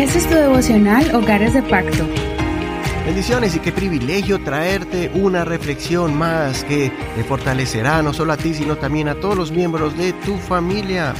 [0.00, 2.08] Este es tu devocional Hogares de Pacto.
[3.04, 8.54] Bendiciones y qué privilegio traerte una reflexión más que te fortalecerá no solo a ti,
[8.54, 11.12] sino también a todos los miembros de tu familia.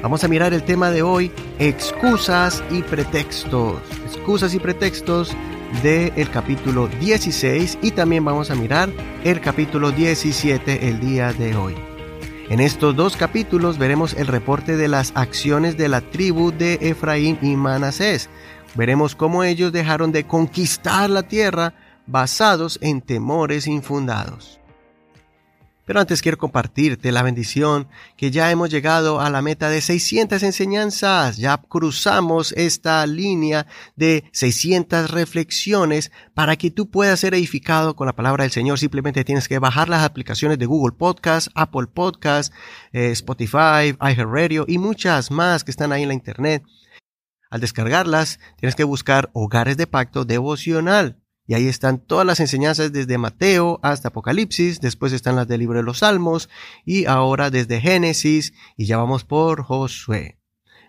[0.00, 3.80] Vamos a mirar el tema de hoy, excusas y pretextos.
[4.06, 5.36] Excusas y pretextos
[5.82, 8.90] del capítulo 16 y también vamos a mirar
[9.24, 11.74] el capítulo 17 el día de hoy.
[12.50, 17.38] En estos dos capítulos veremos el reporte de las acciones de la tribu de Efraín
[17.40, 18.28] y Manasés.
[18.74, 21.72] Veremos cómo ellos dejaron de conquistar la tierra
[22.06, 24.60] basados en temores infundados.
[25.86, 30.42] Pero antes quiero compartirte la bendición que ya hemos llegado a la meta de 600
[30.42, 31.36] enseñanzas.
[31.36, 38.16] Ya cruzamos esta línea de 600 reflexiones para que tú puedas ser edificado con la
[38.16, 38.78] palabra del Señor.
[38.78, 42.52] Simplemente tienes que bajar las aplicaciones de Google Podcast, Apple Podcast,
[42.92, 46.62] eh, Spotify, iHeartRadio y muchas más que están ahí en la internet.
[47.50, 51.23] Al descargarlas, tienes que buscar Hogares de Pacto Devocional.
[51.46, 55.78] Y ahí están todas las enseñanzas desde Mateo hasta Apocalipsis, después están las del libro
[55.78, 56.48] de los Salmos
[56.86, 60.38] y ahora desde Génesis y ya vamos por Josué.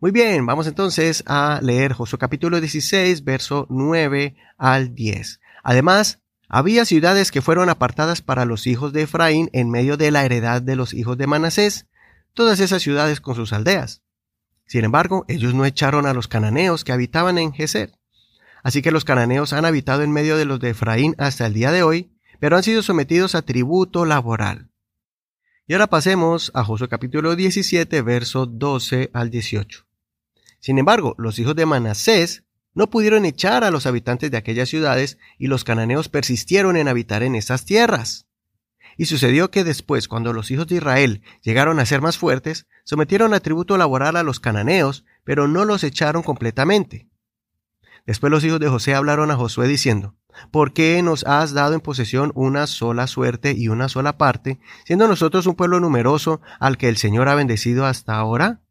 [0.00, 5.40] Muy bien, vamos entonces a leer Josué capítulo 16, verso 9 al 10.
[5.62, 10.24] Además, había ciudades que fueron apartadas para los hijos de Efraín en medio de la
[10.24, 11.86] heredad de los hijos de Manasés,
[12.32, 14.02] todas esas ciudades con sus aldeas.
[14.64, 17.92] Sin embargo, ellos no echaron a los cananeos que habitaban en Geser
[18.62, 21.72] Así que los cananeos han habitado en medio de los de Efraín hasta el día
[21.72, 24.70] de hoy, pero han sido sometidos a tributo laboral.
[25.66, 29.84] Y ahora pasemos a Josué capítulo 17, verso 12 al 18.
[30.60, 35.18] Sin embargo, los hijos de Manasés no pudieron echar a los habitantes de aquellas ciudades
[35.36, 38.28] y los cananeos persistieron en habitar en esas tierras.
[38.96, 43.34] Y sucedió que después, cuando los hijos de Israel llegaron a ser más fuertes, sometieron
[43.34, 47.07] a tributo laboral a los cananeos, pero no los echaron completamente.
[48.08, 50.14] Después los hijos de José hablaron a Josué diciendo,
[50.50, 55.06] ¿Por qué nos has dado en posesión una sola suerte y una sola parte, siendo
[55.08, 58.62] nosotros un pueblo numeroso al que el Señor ha bendecido hasta ahora?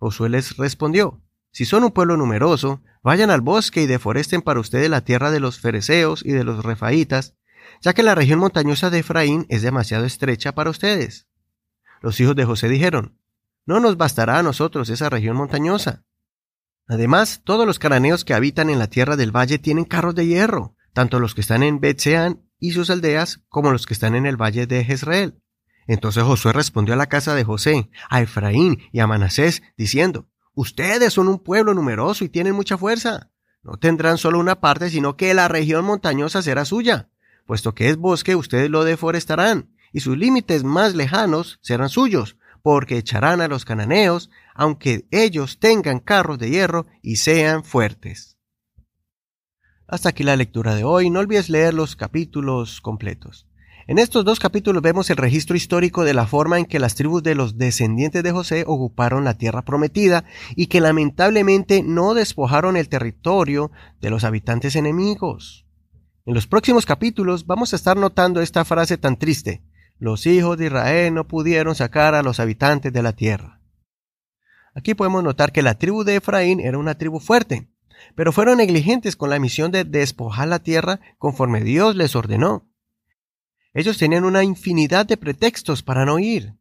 [0.00, 1.22] Josué les respondió,
[1.52, 5.38] Si son un pueblo numeroso, vayan al bosque y deforesten para ustedes la tierra de
[5.38, 7.36] los fereceos y de los refaitas,
[7.80, 11.28] ya que la región montañosa de Efraín es demasiado estrecha para ustedes.
[12.00, 13.20] Los hijos de José dijeron,
[13.66, 16.02] No nos bastará a nosotros esa región montañosa.
[16.86, 20.76] Además, todos los cananeos que habitan en la tierra del valle tienen carros de hierro,
[20.92, 24.36] tanto los que están en Betseán y sus aldeas como los que están en el
[24.36, 25.40] valle de Jezreel.
[25.86, 31.12] Entonces Josué respondió a la casa de José, a Efraín y a Manasés, diciendo, Ustedes
[31.12, 33.30] son un pueblo numeroso y tienen mucha fuerza.
[33.62, 37.08] No tendrán solo una parte, sino que la región montañosa será suya.
[37.46, 42.96] Puesto que es bosque, ustedes lo deforestarán, y sus límites más lejanos serán suyos, porque
[42.96, 48.38] echarán a los cananeos, aunque ellos tengan carros de hierro y sean fuertes.
[49.86, 53.46] Hasta aquí la lectura de hoy, no olvides leer los capítulos completos.
[53.86, 57.22] En estos dos capítulos vemos el registro histórico de la forma en que las tribus
[57.22, 60.24] de los descendientes de José ocuparon la tierra prometida
[60.56, 63.70] y que lamentablemente no despojaron el territorio
[64.00, 65.66] de los habitantes enemigos.
[66.24, 69.62] En los próximos capítulos vamos a estar notando esta frase tan triste
[69.98, 73.60] los hijos de Israel no pudieron sacar a los habitantes de la tierra.
[74.74, 77.68] Aquí podemos notar que la tribu de Efraín era una tribu fuerte,
[78.16, 82.68] pero fueron negligentes con la misión de despojar la tierra conforme Dios les ordenó.
[83.72, 86.54] Ellos tenían una infinidad de pretextos para no ir.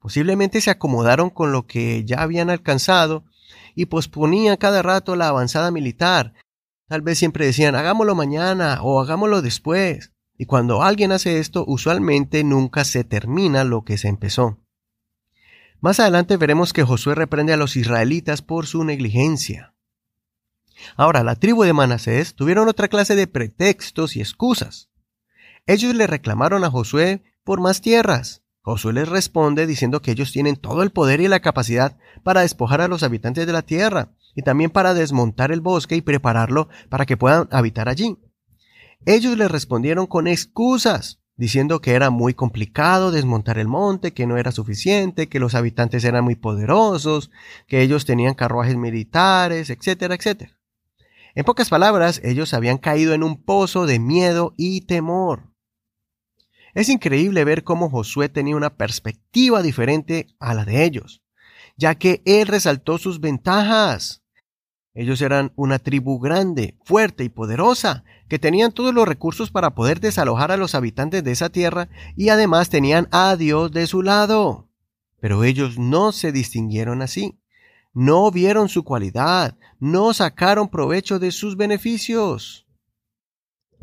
[0.00, 3.24] Posiblemente se acomodaron con lo que ya habían alcanzado
[3.74, 6.34] y posponían cada rato la avanzada militar.
[6.88, 10.12] Tal vez siempre decían hagámoslo mañana o hagámoslo después.
[10.38, 14.58] Y cuando alguien hace esto, usualmente nunca se termina lo que se empezó.
[15.80, 19.74] Más adelante veremos que Josué reprende a los israelitas por su negligencia.
[20.96, 24.90] Ahora, la tribu de Manasés tuvieron otra clase de pretextos y excusas.
[25.66, 28.42] Ellos le reclamaron a Josué por más tierras.
[28.62, 32.80] Josué les responde diciendo que ellos tienen todo el poder y la capacidad para despojar
[32.80, 37.06] a los habitantes de la tierra y también para desmontar el bosque y prepararlo para
[37.06, 38.18] que puedan habitar allí.
[39.04, 44.38] Ellos le respondieron con excusas, diciendo que era muy complicado desmontar el monte, que no
[44.38, 47.30] era suficiente, que los habitantes eran muy poderosos,
[47.66, 50.58] que ellos tenían carruajes militares, etcétera, etcétera.
[51.34, 55.52] En pocas palabras, ellos habían caído en un pozo de miedo y temor.
[56.72, 61.22] Es increíble ver cómo Josué tenía una perspectiva diferente a la de ellos,
[61.76, 64.22] ya que él resaltó sus ventajas.
[64.98, 70.00] Ellos eran una tribu grande, fuerte y poderosa, que tenían todos los recursos para poder
[70.00, 74.70] desalojar a los habitantes de esa tierra y además tenían a Dios de su lado.
[75.20, 77.38] Pero ellos no se distinguieron así.
[77.92, 82.66] no vieron su cualidad, no sacaron provecho de sus beneficios.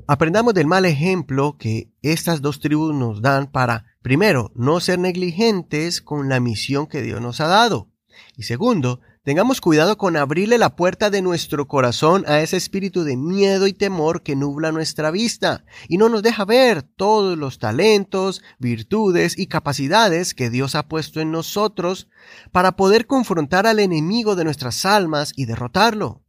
[0.07, 6.01] Aprendamos del mal ejemplo que estas dos tribus nos dan para, primero, no ser negligentes
[6.01, 7.89] con la misión que Dios nos ha dado.
[8.37, 13.15] Y segundo, tengamos cuidado con abrirle la puerta de nuestro corazón a ese espíritu de
[13.15, 18.41] miedo y temor que nubla nuestra vista y no nos deja ver todos los talentos,
[18.59, 22.09] virtudes y capacidades que Dios ha puesto en nosotros
[22.51, 26.21] para poder confrontar al enemigo de nuestras almas y derrotarlo.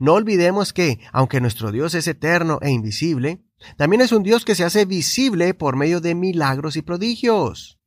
[0.00, 3.42] No olvidemos que, aunque nuestro Dios es eterno e invisible,
[3.76, 7.77] también es un Dios que se hace visible por medio de milagros y prodigios.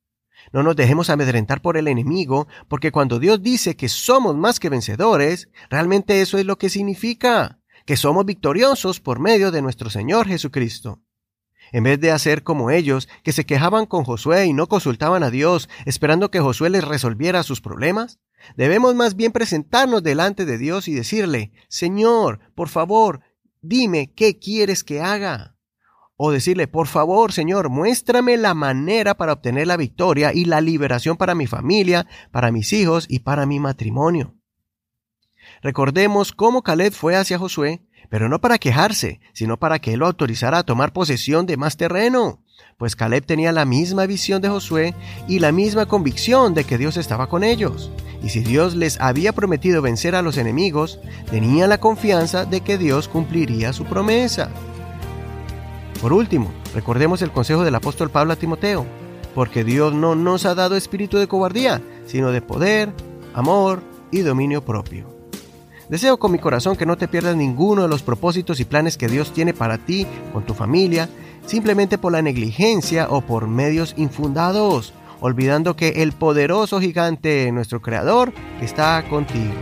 [0.52, 4.70] No nos dejemos amedrentar por el enemigo, porque cuando Dios dice que somos más que
[4.70, 10.28] vencedores, realmente eso es lo que significa, que somos victoriosos por medio de nuestro Señor
[10.28, 11.02] Jesucristo.
[11.72, 15.30] En vez de hacer como ellos, que se quejaban con Josué y no consultaban a
[15.30, 18.20] Dios, esperando que Josué les resolviera sus problemas,
[18.58, 23.22] debemos más bien presentarnos delante de Dios y decirle, Señor, por favor,
[23.62, 25.56] dime qué quieres que haga.
[26.24, 31.18] O decirle, por favor, Señor, muéstrame la manera para obtener la victoria y la liberación
[31.18, 34.36] para mi familia, para mis hijos y para mi matrimonio.
[35.64, 37.82] Recordemos cómo Caleb fue hacia Josué
[38.12, 41.78] pero no para quejarse, sino para que él lo autorizara a tomar posesión de más
[41.78, 42.44] terreno,
[42.78, 44.94] pues Caleb tenía la misma visión de Josué
[45.30, 47.90] y la misma convicción de que Dios estaba con ellos.
[48.22, 52.78] Y si Dios les había prometido vencer a los enemigos, tenía la confianza de que
[52.78, 54.52] Dios cumpliría su promesa.
[56.02, 58.88] Por último, recordemos el consejo del apóstol Pablo a Timoteo,
[59.36, 62.92] porque Dios no nos ha dado espíritu de cobardía, sino de poder,
[63.36, 65.06] amor y dominio propio.
[65.90, 69.08] Deseo con mi corazón que no te pierdas ninguno de los propósitos y planes que
[69.08, 71.08] Dios tiene para ti, con tu familia,
[71.46, 78.34] simplemente por la negligencia o por medios infundados, olvidando que el poderoso gigante, nuestro Creador,
[78.60, 79.54] está contigo.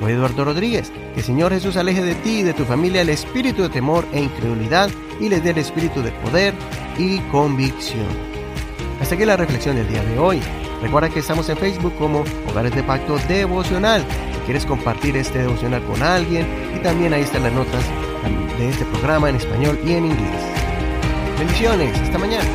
[0.00, 0.90] Soy Eduardo Rodríguez.
[1.14, 4.20] Que Señor Jesús aleje de ti y de tu familia el espíritu de temor e
[4.20, 6.54] incredulidad y les dé el espíritu de poder
[6.98, 8.08] y convicción.
[9.00, 10.40] Hasta aquí la reflexión del día de hoy.
[10.82, 14.04] Recuerda que estamos en Facebook como Hogares de Pacto Devocional
[14.50, 16.44] quieres compartir este devocional con alguien
[16.74, 17.84] y también ahí están las notas
[18.58, 20.42] de este programa en español y en inglés.
[21.38, 22.48] Bendiciones, hasta mañana.